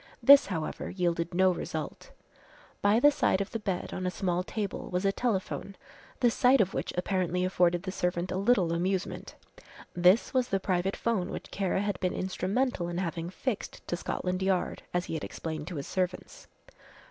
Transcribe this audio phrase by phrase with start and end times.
[0.23, 2.09] This however yielded no result.
[2.81, 5.75] By the side of the bed on a small table was a telephone,
[6.21, 9.35] the sight of which apparently afforded the servant a little amusement.
[9.93, 14.41] This was the private 'phone which Kara had been instrumental in having fixed to Scotland
[14.41, 16.47] Yard as he had explained to his servants.